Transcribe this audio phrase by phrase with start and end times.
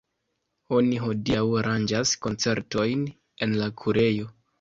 [0.77, 3.05] Oni hodiaŭ aranĝas koncertojn
[3.47, 4.27] en la kurejo.